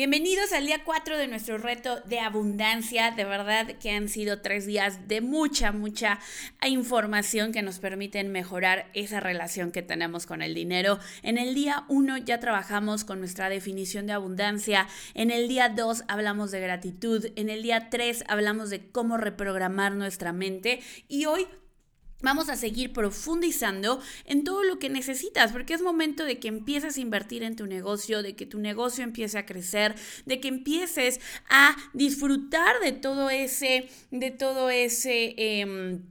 [0.00, 3.10] Bienvenidos al día 4 de nuestro reto de abundancia.
[3.10, 6.20] De verdad que han sido tres días de mucha, mucha
[6.66, 10.98] información que nos permiten mejorar esa relación que tenemos con el dinero.
[11.22, 14.88] En el día 1 ya trabajamos con nuestra definición de abundancia.
[15.12, 17.26] En el día 2 hablamos de gratitud.
[17.36, 20.80] En el día 3 hablamos de cómo reprogramar nuestra mente.
[21.08, 21.46] Y hoy
[22.22, 26.96] Vamos a seguir profundizando en todo lo que necesitas, porque es momento de que empieces
[26.96, 29.94] a invertir en tu negocio, de que tu negocio empiece a crecer,
[30.26, 35.34] de que empieces a disfrutar de todo ese, de todo ese...
[35.36, 36.02] Em,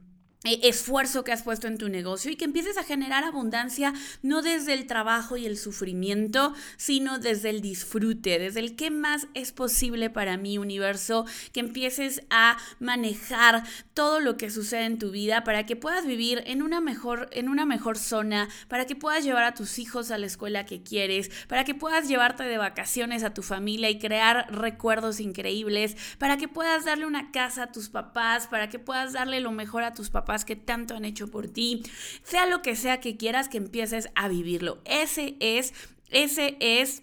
[0.44, 4.72] esfuerzo que has puesto en tu negocio y que empieces a generar abundancia no desde
[4.72, 10.08] el trabajo y el sufrimiento, sino desde el disfrute, desde el qué más es posible
[10.08, 15.66] para mi universo, que empieces a manejar todo lo que sucede en tu vida para
[15.66, 19.54] que puedas vivir en una mejor en una mejor zona, para que puedas llevar a
[19.54, 23.42] tus hijos a la escuela que quieres, para que puedas llevarte de vacaciones a tu
[23.42, 28.70] familia y crear recuerdos increíbles, para que puedas darle una casa a tus papás, para
[28.70, 31.82] que puedas darle lo mejor a tus papás que tanto han hecho por ti,
[32.22, 34.80] sea lo que sea que quieras que empieces a vivirlo.
[34.84, 35.74] Ese es,
[36.10, 37.02] ese es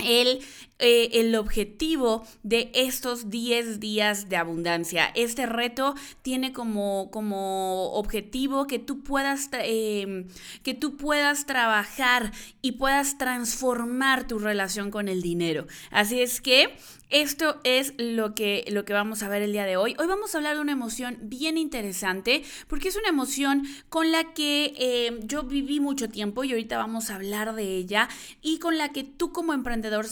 [0.00, 0.40] el,
[0.80, 5.10] eh, el, objetivo de estos 10 días de abundancia.
[5.14, 10.28] Este reto tiene como, como objetivo que tú, puedas, em,
[10.62, 15.66] que tú puedas trabajar y puedas transformar tu relación con el dinero.
[15.90, 16.76] Así es que
[17.10, 19.96] esto es lo que, lo que vamos a ver el día de hoy.
[19.98, 24.34] Hoy vamos a hablar de una emoción bien interesante porque es una emoción con la
[24.34, 28.10] que eh, yo viví mucho tiempo y ahorita vamos a hablar de ella
[28.42, 30.06] y con la que tú como emprendedor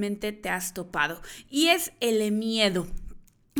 [0.00, 2.86] te has topado y es el miedo.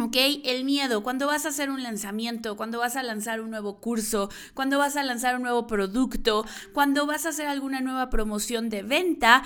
[0.01, 0.17] ¿Ok?
[0.45, 4.31] El miedo, cuando vas a hacer un lanzamiento, cuando vas a lanzar un nuevo curso,
[4.55, 8.83] cuando vas a lanzar un nuevo producto, cuando vas a hacer alguna nueva promoción de
[8.83, 9.43] venta,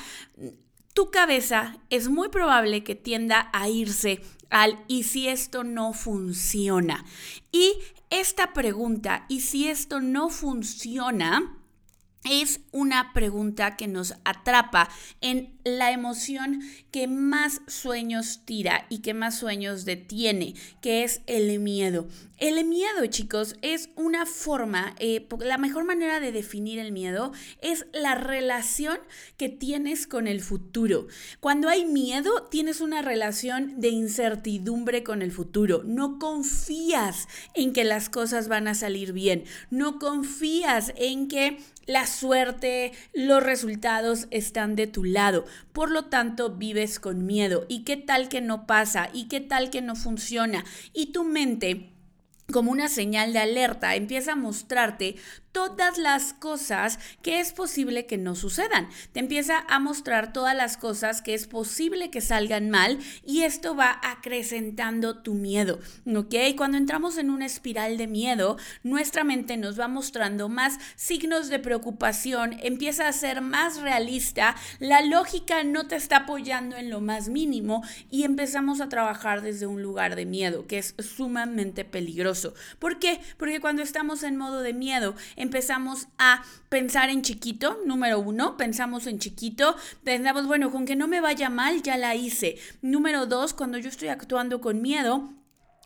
[0.93, 7.05] tu cabeza es muy probable que tienda a irse al ¿y si esto no funciona?
[7.51, 7.73] Y
[8.11, 11.59] esta pregunta, ¿y si esto no funciona?
[12.25, 14.89] es una pregunta que nos atrapa
[15.21, 16.61] en la emoción
[16.91, 22.07] que más sueños tira y que más sueños detiene, que es el miedo.
[22.39, 27.33] El miedo, chicos, es una forma, eh, la mejor manera de definir el miedo
[27.63, 28.99] es la relación
[29.37, 31.07] que tienes con el futuro.
[31.41, 35.83] Cuando hay miedo, tienes una relación de incertidumbre con el futuro.
[35.85, 39.45] No confías en que las cosas van a salir bien.
[39.71, 45.45] No confías en que la suerte, los resultados están de tu lado.
[45.73, 47.67] Por lo tanto, vives con miedo.
[47.69, 49.11] ¿Y qué tal que no pasa?
[49.13, 50.65] ¿Y qué tal que no funciona?
[50.93, 51.94] Y tu mente
[52.53, 55.17] como una señal de alerta, empieza a mostrarte
[55.51, 58.89] todas las cosas que es posible que no sucedan.
[59.13, 63.77] Te empieza a mostrar todas las cosas que es posible que salgan mal y esto
[63.77, 65.79] va acrecentando tu miedo,
[66.13, 66.35] ¿ok?
[66.57, 71.61] Cuando entramos en una espiral de miedo, nuestra mente nos va mostrando más signos de
[71.61, 77.29] preocupación, empieza a ser más realista, la lógica no te está apoyando en lo más
[77.29, 82.34] mínimo y empezamos a trabajar desde un lugar de miedo, que es sumamente peligroso.
[82.79, 83.21] ¿Por qué?
[83.37, 89.07] Porque cuando estamos en modo de miedo, empezamos a pensar en chiquito, número uno, pensamos
[89.07, 92.59] en chiquito, pensamos, bueno, con que no me vaya mal, ya la hice.
[92.83, 95.33] Número dos, cuando yo estoy actuando con miedo,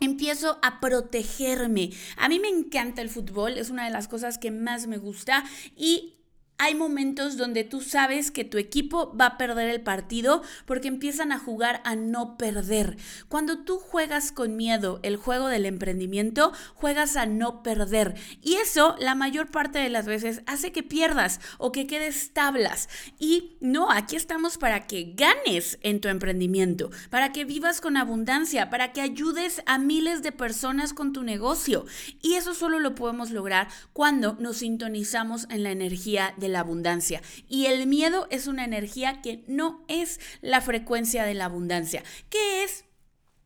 [0.01, 1.91] Empiezo a protegerme.
[2.17, 5.45] A mí me encanta el fútbol, es una de las cosas que más me gusta
[5.77, 6.18] y
[6.59, 11.31] hay momentos donde tú sabes que tu equipo va a perder el partido porque empiezan
[11.31, 12.97] a jugar a no perder.
[13.29, 18.17] Cuando tú juegas con miedo el juego del emprendimiento, juegas a no perder.
[18.43, 22.89] Y eso la mayor parte de las veces hace que pierdas o que quedes tablas.
[23.21, 28.69] Y no, aquí estamos para que ganes en tu emprendimiento, para que vivas con abundancia,
[28.69, 31.87] para que ayudes a miles de personas con tu negocio.
[32.21, 37.23] Y eso solo lo podemos lograr cuando nos sintonizamos en la energía de la abundancia.
[37.49, 42.03] Y el miedo es una energía que no es la frecuencia de la abundancia.
[42.31, 42.85] ¿Qué es?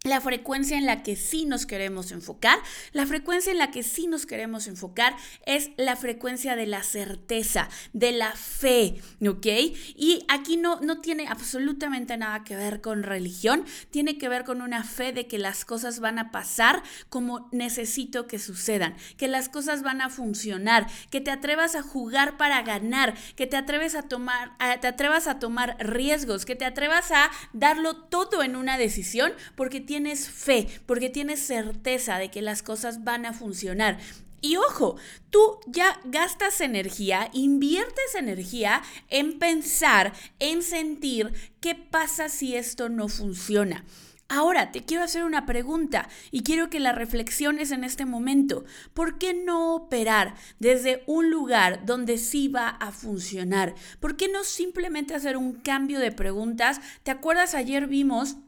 [0.04, 2.58] La frecuencia en la que sí nos queremos enfocar,
[2.92, 5.14] la frecuencia en la que sí nos queremos enfocar
[5.46, 9.46] es la frecuencia de la certeza, de la fe, ¿ok?
[9.94, 14.60] Y aquí no, no tiene absolutamente nada que ver con religión, tiene que ver con
[14.60, 19.48] una fe de que las cosas van a pasar como necesito que sucedan, que las
[19.48, 24.02] cosas van a funcionar, que te atrevas a jugar para ganar, que te atreves a
[24.02, 29.32] tomar, te atrevas a tomar riesgos, que te atrevas a darlo todo en una decisión
[29.54, 33.98] porque tienes fe, porque tienes certeza de que las cosas van a funcionar.
[34.40, 34.96] Y ojo,
[35.28, 38.80] tú ya gastas energía, inviertes energía
[39.10, 43.84] en pensar, en sentir qué pasa si esto no funciona.
[44.30, 48.64] Ahora te quiero hacer una pregunta y quiero que la reflexiones en este momento.
[48.94, 53.74] ¿Por qué no operar desde un lugar donde sí va a funcionar?
[54.00, 56.80] ¿Por qué no simplemente hacer un cambio de preguntas?
[57.02, 58.38] ¿Te acuerdas ayer vimos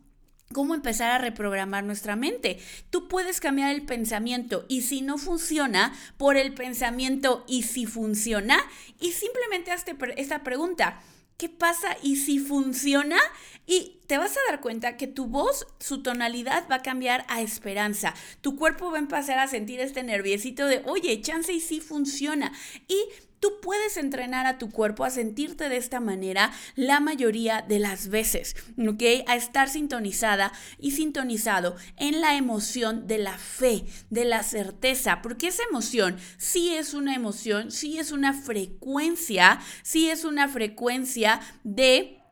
[0.55, 2.59] cómo empezar a reprogramar nuestra mente.
[2.89, 8.57] Tú puedes cambiar el pensamiento y si no funciona, por el pensamiento y si funciona,
[8.99, 11.03] y simplemente hazte esta pregunta.
[11.37, 13.19] ¿Qué pasa y si funciona?
[13.67, 17.43] Y te vas a dar cuenta que tu voz, su tonalidad va a cambiar a
[17.43, 18.15] esperanza.
[18.41, 22.53] Tu cuerpo va a empezar a sentir este nerviosito de, oye, chance y si funciona.
[22.87, 22.97] Y
[23.45, 28.09] Tú puedes entrenar a tu cuerpo a sentirte de esta manera la mayoría de las
[28.09, 29.03] veces, ¿ok?
[29.27, 35.49] A estar sintonizada y sintonizado en la emoción de la fe, de la certeza, porque
[35.49, 42.23] esa emoción sí es una emoción, sí es una frecuencia, sí es una frecuencia de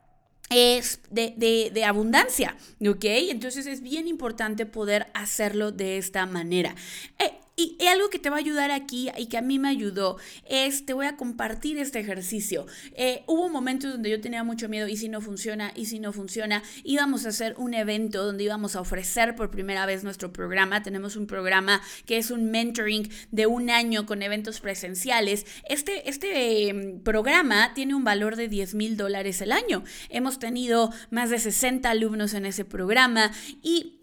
[0.48, 3.04] es de, abundancia, ¿ok?
[3.04, 6.74] Entonces es bien importante poder hacerlo de esta manera.
[7.18, 10.16] Eh, y, algo que te va a ayudar aquí y que a mí me ayudó
[10.48, 12.66] es, te voy a compartir este ejercicio.
[12.94, 16.12] Eh, hubo momentos donde yo tenía mucho miedo y si no funciona, y si no
[16.12, 20.82] funciona, íbamos a hacer un evento donde íbamos a ofrecer por primera vez nuestro programa.
[20.82, 25.46] Tenemos un programa que es un mentoring de un año con eventos presenciales.
[25.68, 29.84] Este, este em, programa tiene un valor de 10 mil dólares el año.
[30.08, 33.32] Hemos tenido más de 60 alumnos en ese programa
[33.62, 34.01] y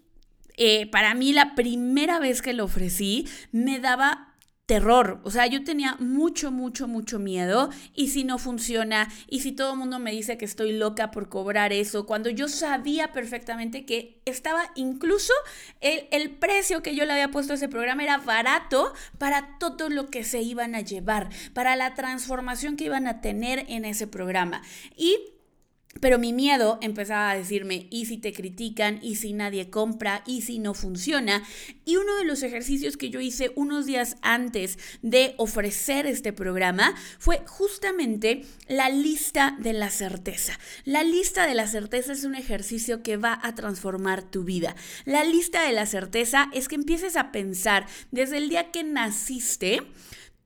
[0.56, 4.30] eh, para mí la primera vez que lo ofrecí me daba
[4.70, 5.18] terror.
[5.24, 7.70] O sea, yo tenía mucho, mucho, mucho miedo.
[7.92, 11.28] Y si no funciona, y si todo el mundo me dice que estoy loca por
[11.28, 15.32] cobrar eso, cuando yo sabía perfectamente que estaba incluso
[15.80, 19.88] el, el precio que yo le había puesto a ese programa era barato para todo
[19.88, 24.06] lo que se iban a llevar, para la transformación que iban a tener en ese
[24.06, 24.62] programa.
[24.96, 25.18] Y
[25.98, 29.00] pero mi miedo empezaba a decirme, ¿y si te critican?
[29.02, 30.22] ¿Y si nadie compra?
[30.24, 31.42] ¿Y si no funciona?
[31.84, 36.94] Y uno de los ejercicios que yo hice unos días antes de ofrecer este programa
[37.18, 40.58] fue justamente la lista de la certeza.
[40.84, 44.76] La lista de la certeza es un ejercicio que va a transformar tu vida.
[45.04, 49.82] La lista de la certeza es que empieces a pensar desde el día que naciste,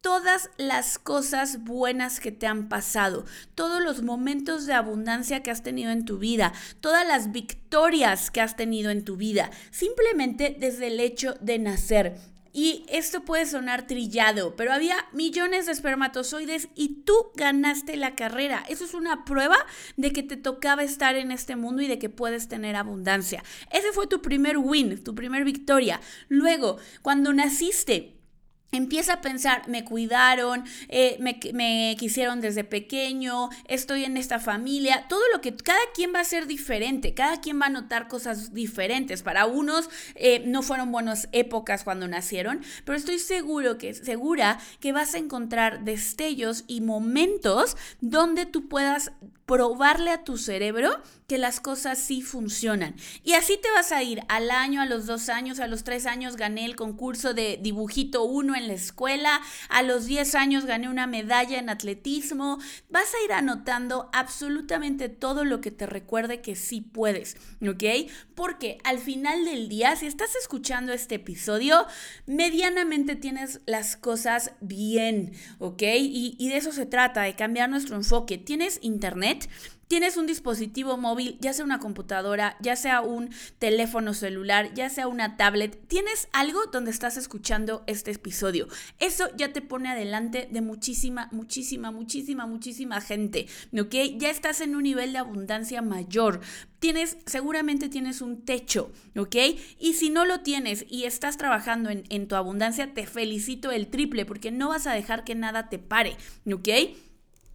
[0.05, 3.25] todas las cosas buenas que te han pasado,
[3.55, 8.43] todos los momentos de abundancia que has tenido en tu vida, todas las victorias que
[8.43, 12.19] has tenido en tu vida, simplemente desde el hecho de nacer.
[12.53, 18.63] Y esto puede sonar trillado, pero había millones de espermatozoides y tú ganaste la carrera.
[18.69, 19.57] Eso es una prueba
[19.97, 23.43] de que te tocaba estar en este mundo y de que puedes tener abundancia.
[23.73, 26.01] Ese fue tu primer win, tu primer victoria.
[26.29, 28.14] Luego, cuando naciste,
[28.75, 35.23] Empieza a pensar, me cuidaron, eh, me, quisieron desde pequeño, estoy en esta familia, todo
[35.33, 39.23] lo que cada quien va a ser diferente, cada quien va a notar cosas diferentes.
[39.23, 44.93] Para unos eh, no fueron buenas épocas cuando nacieron, pero estoy seguro que, segura que
[44.93, 49.13] vas a encontrar destellos y momentos donde tú puedas
[49.47, 50.91] probarle a tu cerebro
[51.27, 52.95] que las cosas sí funcionan.
[53.23, 56.07] Y así te vas a ir al año, a los dos años, a los tres
[56.07, 60.89] años gané el concurso de dibujito uno en la escuela, a los diez años gané
[60.89, 62.59] una medalla en atletismo.
[62.91, 68.11] Vas a ir anotando absolutamente todo lo que te recuerde que sí puedes, ¿ok?
[68.35, 71.87] Porque al final del día, si estás escuchando este episodio,
[72.27, 75.83] medianamente tienes las cosas bien, ¿ok?
[75.83, 78.39] Y, y de eso se trata, de cambiar nuestro enfoque.
[78.39, 79.49] Tienes internet
[79.89, 85.09] tienes un dispositivo móvil, ya sea una computadora, ya sea un teléfono celular, ya sea
[85.09, 88.69] una tablet, tienes algo donde estás escuchando este episodio.
[88.99, 93.47] Eso ya te pone adelante de muchísima, muchísima, muchísima, muchísima gente,
[93.79, 93.95] ¿ok?
[94.17, 96.41] Ya estás en un nivel de abundancia mayor.
[96.79, 99.37] Tienes, seguramente tienes un techo, ¿ok?
[99.79, 103.89] Y si no lo tienes y estás trabajando en, en tu abundancia, te felicito el
[103.89, 106.17] triple porque no vas a dejar que nada te pare,
[106.51, 106.69] ¿ok?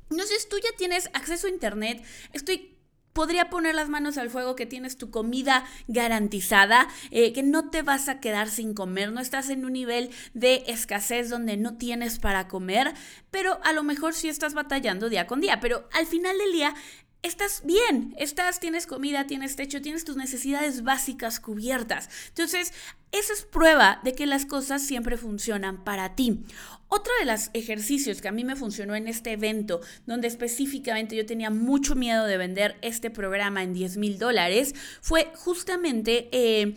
[0.10, 2.76] Entonces tú ya tienes acceso a Internet, estoy
[3.14, 7.82] podría poner las manos al fuego que tienes tu comida garantizada, eh, que no te
[7.82, 12.20] vas a quedar sin comer, no estás en un nivel de escasez donde no tienes
[12.20, 12.94] para comer,
[13.32, 16.76] pero a lo mejor sí estás batallando día con día, pero al final del día
[17.22, 22.10] estás bien, estás, tienes comida, tienes techo, tienes tus necesidades básicas cubiertas.
[22.30, 22.74] Entonces,
[23.12, 26.44] esa es prueba de que las cosas siempre funcionan para ti.
[26.88, 31.26] Otro de los ejercicios que a mí me funcionó en este evento, donde específicamente yo
[31.26, 36.30] tenía mucho miedo de vender este programa en 10 mil dólares, fue justamente...
[36.32, 36.76] Eh,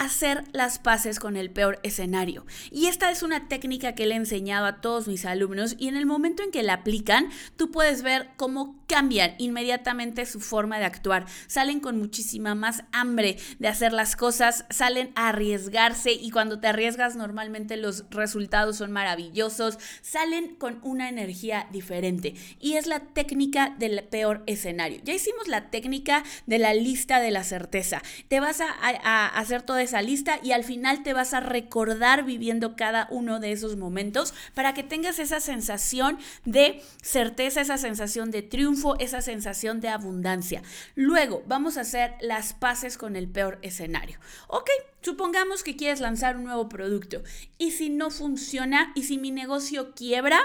[0.00, 2.46] hacer las paces con el peor escenario.
[2.70, 5.96] Y esta es una técnica que le he enseñado a todos mis alumnos y en
[5.96, 10.86] el momento en que la aplican, tú puedes ver cómo cambian inmediatamente su forma de
[10.86, 11.26] actuar.
[11.46, 16.68] Salen con muchísima más hambre de hacer las cosas, salen a arriesgarse y cuando te
[16.68, 22.34] arriesgas normalmente los resultados son maravillosos, salen con una energía diferente.
[22.60, 25.00] Y es la técnica del peor escenario.
[25.04, 28.02] Ya hicimos la técnica de la lista de la certeza.
[28.28, 32.76] Te vas a, hacer toda esa lista y al final te vas a recordar viviendo
[32.76, 38.42] cada uno de esos momentos para que tengas esa sensación de certeza, esa sensación de
[38.42, 40.62] triunfo, esa sensación de abundancia.
[40.94, 44.18] Luego vamos a hacer las paces con el peor escenario.
[44.48, 44.68] Ok,
[45.00, 47.22] supongamos que quieres lanzar un nuevo producto
[47.56, 50.38] y si no funciona y si mi negocio quiebra,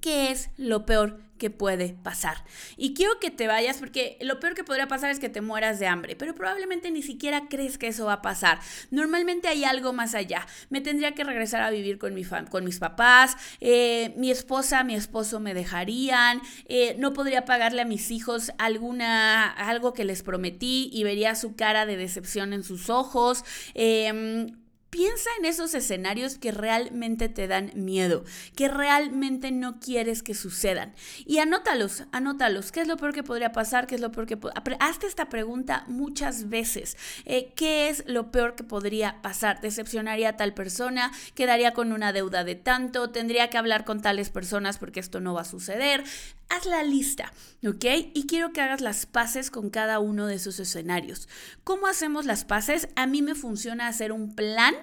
[0.00, 2.44] ¿qué es lo peor que puede pasar.
[2.76, 5.78] Y quiero que te vayas porque lo peor que podría pasar es que te mueras
[5.78, 8.60] de hambre, pero probablemente ni siquiera crees que eso va a pasar.
[8.90, 10.46] Normalmente hay algo más allá.
[10.70, 14.94] Me tendría que regresar a vivir con, mi con mis papás, eh, mi esposa, mi
[14.94, 20.90] esposo me dejarían, eh, no podría pagarle a mis hijos alguna, algo que les prometí
[20.92, 23.44] y vería su cara de decepción en sus ojos.
[23.74, 24.52] Eh,
[24.90, 28.24] Piensa en esos escenarios que realmente te dan miedo,
[28.54, 30.94] que realmente no quieres que sucedan.
[31.26, 32.70] Y anótalos, anótalos.
[32.70, 33.86] ¿Qué es lo peor que podría pasar?
[33.86, 34.38] ¿Qué es lo peor que...
[34.78, 36.96] Hazte esta pregunta muchas veces.
[37.24, 39.60] Eh, ¿Qué es lo peor que podría pasar?
[39.60, 41.10] ¿Decepcionaría a tal persona?
[41.34, 43.10] ¿Quedaría con una deuda de tanto?
[43.10, 46.04] ¿Tendría que hablar con tales personas porque esto no va a suceder?
[46.48, 47.32] Haz la lista,
[47.66, 47.84] ¿ok?
[48.14, 51.28] Y quiero que hagas las paces con cada uno de esos escenarios.
[51.64, 52.88] ¿Cómo hacemos las paces?
[52.94, 54.75] A mí me funciona hacer un plan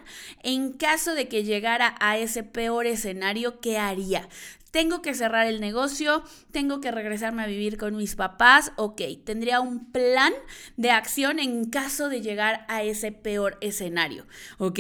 [0.44, 4.28] en caso de que llegara a ese peor escenario, ¿qué haría?
[4.72, 9.60] Tengo que cerrar el negocio, tengo que regresarme a vivir con mis papás, ok, tendría
[9.60, 10.34] un plan
[10.78, 14.26] de acción en caso de llegar a ese peor escenario,
[14.58, 14.80] ¿ok?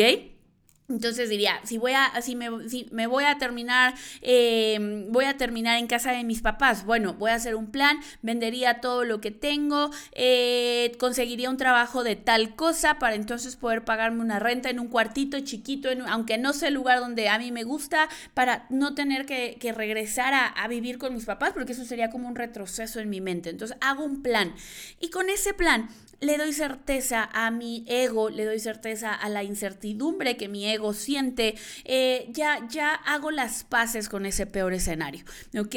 [0.89, 2.49] Entonces diría, si voy a, si me,
[2.91, 7.31] me voy a terminar, eh, voy a terminar en casa de mis papás, bueno, voy
[7.31, 12.55] a hacer un plan, vendería todo lo que tengo, eh, conseguiría un trabajo de tal
[12.55, 16.73] cosa para entonces poder pagarme una renta en un cuartito chiquito, aunque no sea el
[16.73, 21.13] lugar donde a mí me gusta, para no tener que, regresar a, a vivir con
[21.13, 23.49] mis papás, porque eso sería como un retroceso en mi mente.
[23.49, 24.53] Entonces hago un plan
[24.99, 25.89] y con ese plan
[26.23, 30.93] le doy certeza a mi ego, le doy certeza a la incertidumbre que mi ego
[30.93, 35.25] siente, eh, ya, ya hago las paces con ese peor escenario,
[35.57, 35.75] ¿ok?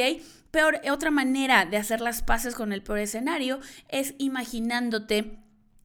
[0.50, 5.38] Peor, otra manera de hacer las paces con el peor escenario es imaginándote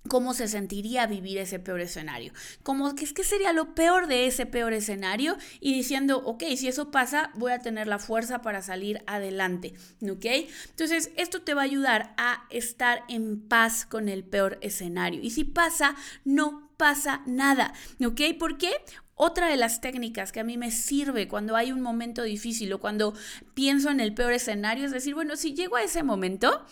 [0.07, 2.33] cómo se sentiría vivir ese peor escenario.
[2.63, 6.67] Como que es que sería lo peor de ese peor escenario y diciendo, ok, si
[6.67, 10.25] eso pasa, voy a tener la fuerza para salir adelante, ¿ok?
[10.69, 15.21] Entonces, esto te va a ayudar a estar en paz con el peor escenario.
[15.21, 18.21] Y si pasa, no pasa nada, ¿ok?
[18.39, 18.71] ¿Por qué?
[19.13, 22.79] Otra de las técnicas que a mí me sirve cuando hay un momento difícil o
[22.79, 23.13] cuando
[23.53, 26.65] pienso en el peor escenario es decir, bueno, si llego a ese momento,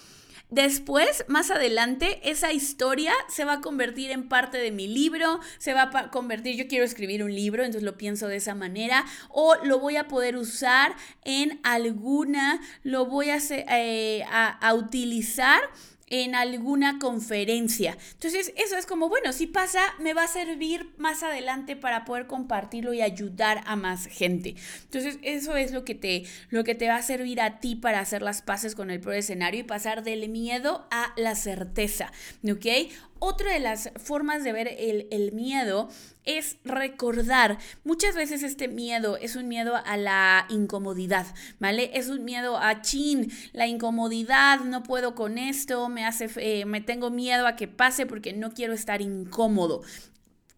[0.49, 5.75] Después, más adelante, esa historia se va a convertir en parte de mi libro, se
[5.75, 9.55] va a convertir, yo quiero escribir un libro, entonces lo pienso de esa manera, o
[9.63, 15.61] lo voy a poder usar en alguna, lo voy a, eh, a utilizar
[16.09, 17.97] en alguna conferencia.
[18.13, 22.27] Entonces, eso es como, bueno, si pasa, me va a servir más adelante para poder
[22.27, 24.55] compartirlo y ayudar a más gente.
[24.83, 27.99] Entonces, eso es lo que te, lo que te va a servir a ti para
[27.99, 32.11] hacer las paces con el pro escenario y pasar del miedo a la certeza,
[32.49, 32.65] ¿ok?
[33.19, 35.89] Otra de las formas de ver el, miedo
[36.23, 37.57] es recordar.
[37.83, 41.25] Muchas veces este miedo es un miedo a la incomodidad,
[41.59, 41.91] ¿vale?
[41.93, 46.81] Es un miedo a chin, la incomodidad, no puedo con esto, me hace, eh, me
[46.81, 49.81] tengo miedo a que pase porque no quiero estar incómodo.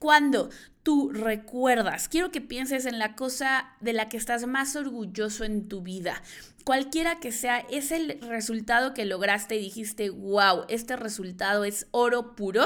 [0.01, 0.49] Cuando
[0.83, 5.69] tú recuerdas, quiero que pienses en la cosa de la que estás más orgulloso en
[5.69, 6.21] tu vida
[6.63, 12.35] cualquiera que sea, es el resultado que lograste y dijiste, wow, este resultado es oro
[12.35, 12.65] puro.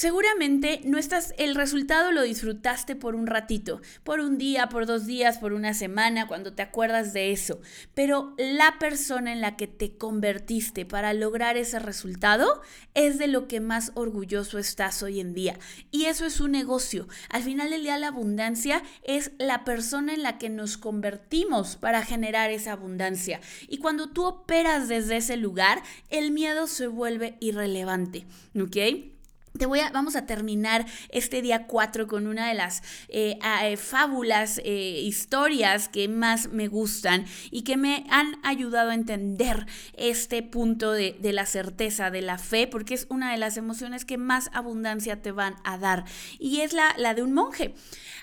[0.00, 5.04] Seguramente no estás, el resultado lo disfrutaste por un ratito, por un día, por dos
[5.04, 7.60] días, por una semana, cuando te acuerdas de eso.
[7.92, 12.62] Pero la persona en la que te convertiste para lograr ese resultado
[12.94, 15.58] es de lo que más orgulloso estás hoy en día.
[15.90, 17.06] Y eso es un negocio.
[17.28, 22.02] Al final del día la abundancia es la persona en la que nos convertimos para
[22.06, 23.42] generar esa abundancia.
[23.68, 28.24] Y cuando tú operas desde ese lugar, el miedo se vuelve irrelevante.
[28.58, 29.19] ¿Ok?
[29.60, 33.76] Te voy a, vamos a terminar este día 4 con una de las eh, eh,
[33.76, 39.66] fábulas, eh, historias que más me gustan y que me han ayudado a entender
[39.98, 44.06] este punto de, de, la certeza, de la fe, porque es una de las emociones
[44.06, 46.06] que más abundancia te van a dar.
[46.38, 47.74] Y es la, la de un monje.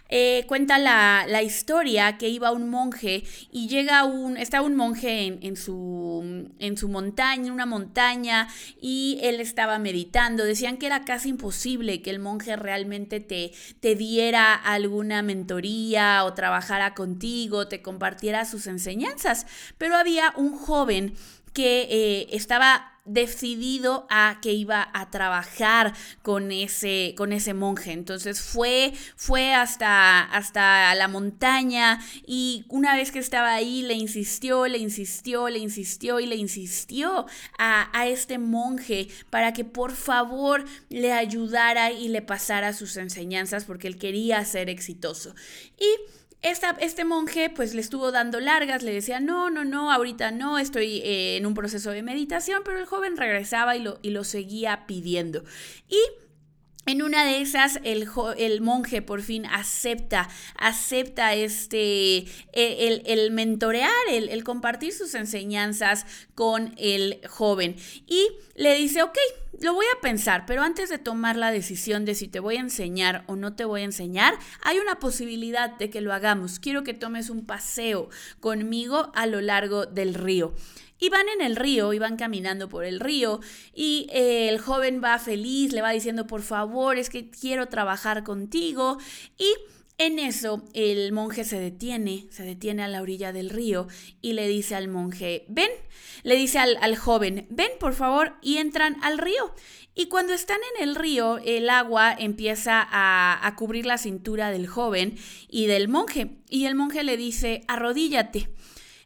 [0.10, 5.56] Eh, cuenta la, historia que iba un monje y llega un, está un monje en,
[5.56, 8.48] su, en su montaña, en una montaña,
[8.82, 10.44] y él estaba meditando.
[10.44, 16.34] Decían que era casi imposible que el monje realmente te, te diera alguna mentoría o
[16.34, 19.46] trabajara contigo, te compartiera sus enseñanzas,
[19.78, 21.14] pero había un joven
[21.54, 27.92] que eh, estaba decidido a que iba a trabajar con ese, con ese monje.
[27.92, 34.68] Entonces fue, fue hasta, hasta la montaña y una vez que estaba ahí le insistió,
[34.68, 37.26] le insistió, le insistió y le insistió
[37.58, 43.66] a, a este monje para que por favor le ayudara y le pasara sus enseñanzas
[43.66, 45.34] porque él quería ser exitoso.
[45.80, 45.88] Y
[46.41, 51.01] este monje pues le estuvo dando largas, le decía, no, no, no, ahorita no, estoy
[51.03, 54.86] eh, en un proceso de meditación, pero el joven regresaba y lo, y lo seguía
[54.86, 55.44] pidiendo.
[55.89, 55.98] Y
[56.88, 63.32] en una de esas, el, el, monje por fin acepta, acepta este, e, el, el
[63.32, 67.75] mentorear, el, el, compartir sus enseñanzas con el joven.
[68.08, 69.17] Y le dice, ok,
[69.62, 72.62] lo voy a pensar, pero antes de tomar la decisión de si te voy a
[72.62, 76.60] enseñar o no te voy a enseñar, hay una posibilidad de que lo hagamos.
[76.60, 80.54] Quiero que tomes un paseo conmigo a lo largo del río.
[81.00, 83.39] Y van en el río, y van caminando por el río,
[83.72, 88.24] y eh, el joven va feliz, le va diciendo, por favor, es que quiero trabajar
[88.24, 88.98] contigo.
[89.38, 89.54] Y
[89.98, 93.88] en eso el monje se detiene, se detiene a la orilla del río
[94.22, 95.70] y le dice al monje, ven,
[96.24, 99.54] le dice al, al, joven, ven por favor, y entran al río.
[99.96, 104.68] Y cuando están en el río, el agua empieza a, a cubrir la cintura del
[104.68, 105.18] joven
[105.50, 106.38] y del monje.
[106.50, 108.50] Y el monje le dice, arrodíllate.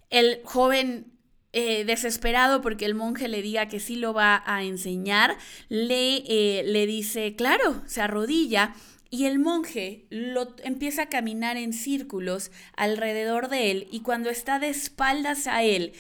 [0.10, 1.12] El joven
[1.54, 6.64] eh, desesperado porque el monje le diga que sí lo va a enseñar, le, eh,
[6.66, 8.74] le dice, claro, se arrodilla.
[9.12, 14.58] Y el monje lo empieza a caminar en círculos alrededor de él y cuando está
[14.58, 15.94] de espaldas a él,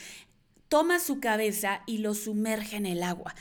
[0.69, 3.35] toma su cabeza y lo sumerge en el agua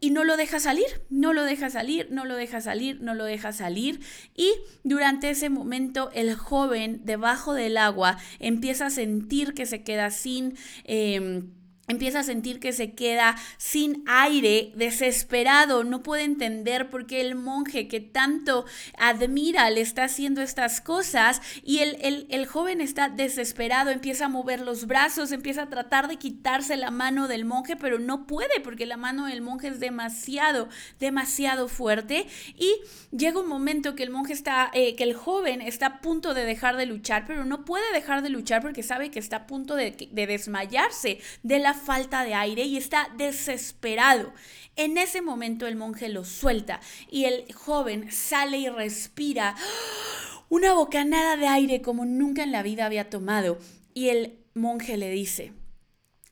[0.00, 3.24] y no lo deja salir, no lo deja salir, no lo deja salir, no lo
[3.24, 4.00] deja salir.
[4.34, 4.50] Y
[4.82, 10.56] durante ese momento el joven debajo del agua empieza a sentir que se queda sin...
[10.84, 11.50] Em,
[11.90, 17.34] empieza a sentir que se queda sin aire, desesperado, no puede entender por qué el
[17.34, 18.64] monje que tanto
[18.96, 24.60] admira le está haciendo estas cosas y el, el, joven está desesperado, empieza a mover
[24.60, 28.86] los brazos, empieza a tratar de quitarse la mano del monje, pero no puede porque
[28.86, 32.26] la mano del monje es demasiado, demasiado fuerte.
[32.56, 32.72] Y
[33.10, 36.44] llega un momento que el monje está, eh, que el joven está a punto de
[36.44, 39.74] dejar de luchar, pero no puede dejar de luchar porque sabe que está a punto
[39.74, 44.32] de, de desmayarse de la falta de aire y está desesperado.
[44.76, 49.56] En ese momento el monje lo suelta y el joven sale y respira
[50.48, 53.58] una bocanada de aire como nunca en la vida había tomado.
[53.94, 55.52] Y el monje le dice,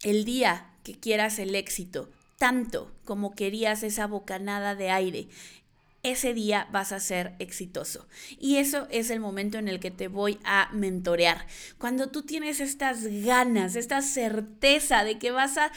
[0.03, 2.09] el día que quieras el éxito,
[2.39, 5.29] tanto como querías esa bocanada de aire,
[6.11, 8.07] ese día vas a ser exitoso.
[8.39, 11.47] Y eso es el momento en el que te voy a mentorear.
[11.79, 15.73] Cuando tú tienes estas ganas, esta certeza de que vas a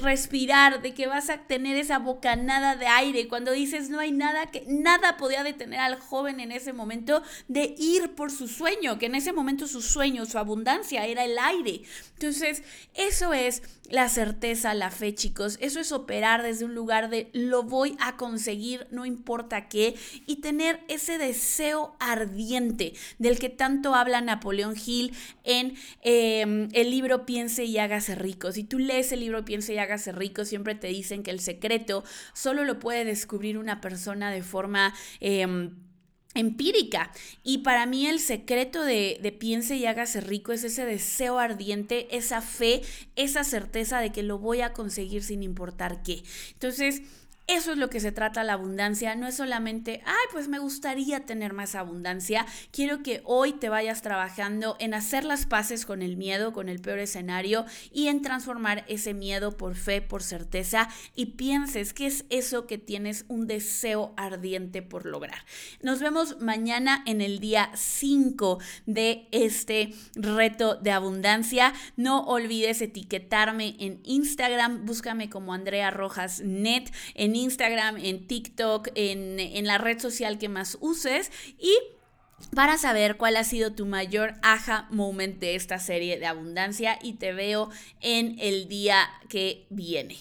[0.00, 4.46] respirar, de que vas a tener esa bocanada de aire, cuando dices no hay nada
[4.46, 9.06] que nada podía detener al joven en ese momento de ir por su sueño, que
[9.06, 11.82] en ese momento su sueño, su abundancia era el aire.
[12.14, 12.62] Entonces,
[12.94, 15.58] eso es la certeza, la fe, chicos.
[15.60, 20.80] Eso es operar desde un lugar de lo voy a conseguir, no importa y tener
[20.88, 27.78] ese deseo ardiente del que tanto habla Napoleón Hill en em, el libro Piense y
[27.78, 28.52] hágase rico.
[28.52, 32.04] Si tú lees el libro Piense y hágase rico, siempre te dicen que el secreto
[32.32, 34.94] solo lo puede descubrir una persona de forma...
[35.20, 35.74] Em,
[36.34, 37.12] empírica.
[37.42, 42.08] Y para mí el secreto de, de, piense y hágase rico es ese deseo ardiente,
[42.16, 42.82] esa fe,
[43.16, 46.24] esa certeza de que lo voy a conseguir sin importar qué.
[46.52, 47.02] Entonces,
[47.46, 51.26] eso es lo que se trata la abundancia, no es solamente, ay, pues me gustaría
[51.26, 56.16] tener más abundancia, quiero que hoy te vayas trabajando en hacer las paces con el
[56.16, 61.26] miedo, con el peor escenario y en transformar ese miedo por fe, por certeza y
[61.26, 65.44] pienses que es eso que tienes un deseo ardiente por lograr.
[65.82, 71.74] Nos vemos mañana en el día 5 de este reto de abundancia.
[71.96, 79.40] No olvides etiquetarme en Instagram, búscame como Andrea Rojas Net, en Instagram, en TikTok, en,
[79.40, 81.76] en la red social que más uses y
[82.54, 87.14] para saber cuál ha sido tu mayor aha moment de esta serie de abundancia y
[87.14, 87.70] te veo
[88.00, 90.16] en el día que viene.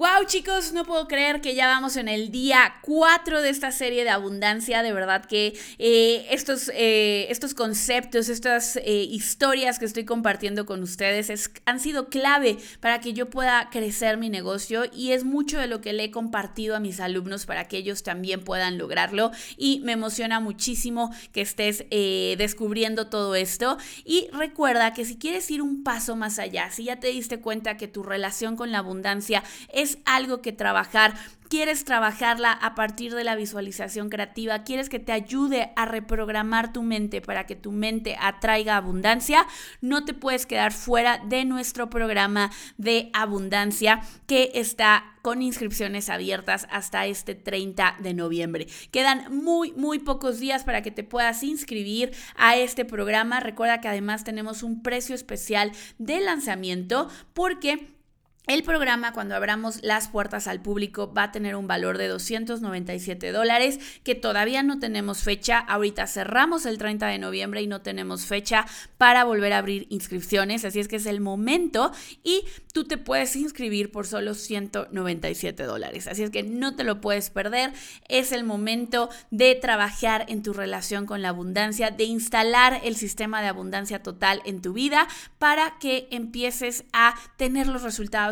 [0.00, 4.02] Wow chicos, no puedo creer que ya vamos en el día 4 de esta serie
[4.02, 4.82] de abundancia.
[4.82, 10.82] De verdad que eh, estos, eh, estos conceptos, estas eh, historias que estoy compartiendo con
[10.82, 15.66] ustedes han sido clave para que yo pueda crecer mi negocio y es mucho de
[15.66, 19.32] lo que le he compartido a mis alumnos para que ellos también puedan lograrlo.
[19.58, 23.76] Y me emociona muchísimo que estés descubriendo todo esto.
[24.06, 27.76] Y recuerda que si quieres ir un paso más allá, si ya te diste cuenta
[27.76, 29.42] que tu relación con la abundancia
[29.74, 31.14] es algo que trabajar
[31.50, 36.84] quieres trabajarla a partir de la visualización creativa, quieres que te ayude a reprogramar tu
[36.84, 39.46] mente para que tu mente atraiga abundancia,
[39.80, 46.68] no te puedes quedar fuera de nuestro programa de abundancia que está con inscripciones abiertas
[46.70, 48.68] hasta este 30 de noviembre.
[48.92, 53.40] Quedan muy, muy pocos días para que te puedas inscribir a este programa.
[53.40, 57.99] Recuerda que además tenemos un precio especial de lanzamiento porque
[58.46, 63.30] el programa, cuando abramos las puertas al público, va a tener un valor de 297
[63.30, 65.58] dólares, que todavía no tenemos fecha.
[65.58, 68.66] Ahorita cerramos el 30 de noviembre y no tenemos fecha
[68.98, 71.92] para volver a abrir inscripciones, así es que es el momento
[72.24, 76.06] y tú te puedes inscribir por solo 197 dólares.
[76.06, 77.72] Así es que no te lo puedes perder.
[78.08, 83.42] Es el momento de trabajar en tu relación con la abundancia, de instalar el sistema
[83.42, 85.06] de abundancia total en tu vida
[85.38, 87.82] para que empieces a tener los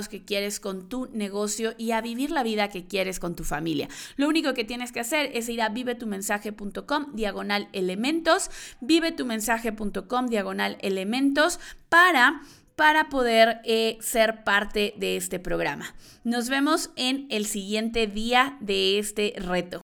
[0.06, 3.88] que quieres con tu negocio y a vivir la vida que quieres con tu familia.
[4.16, 11.58] Lo único que tienes que hacer es ir a vivetumensaje.com diagonal elementos, vivetumensaje.com diagonal elementos
[11.88, 12.42] para
[12.76, 15.96] para poder eh, ser parte de este programa.
[16.22, 19.87] Nos vemos en el siguiente día de este reto.